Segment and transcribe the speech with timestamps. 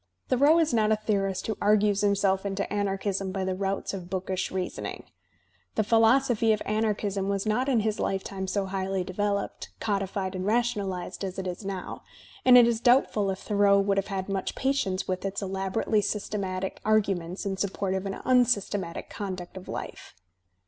[0.29, 4.09] Thoreau is not a theorist who argues himself into anar chism by the routes of
[4.09, 5.03] bookish reasoning.
[5.75, 11.23] The philosophy of anarchism was not in his lifetime so highly developed, codified and rationalized
[11.23, 12.01] as it is now;
[12.43, 16.31] and it is doubtful if Thoreau would have had much patience with its elaborately Digitized
[16.31, 20.15] by Google THOREAU 177 systematic arguments in support of an uni^stematic conduct of life.